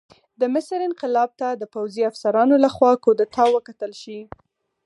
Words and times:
د 0.39 0.41
مصر 0.53 0.79
انقلاب 0.89 1.29
ته 1.39 1.47
د 1.61 1.63
پوځي 1.73 2.01
افسرانو 2.11 2.55
لخوا 2.65 2.91
کودتا 3.03 3.43
وکتل 3.55 3.91
شي. 4.01 4.19